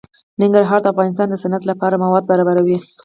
[0.39, 2.77] ننګرهار د افغانستان د صنعت لپاره مواد برابروي.